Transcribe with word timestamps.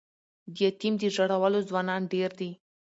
د 0.53 0.55
یتیم 0.65 0.93
د 0.99 1.03
ژړولو 1.15 1.59
ځوانان 1.69 2.01
ډیر 2.13 2.29
دي 2.39 2.51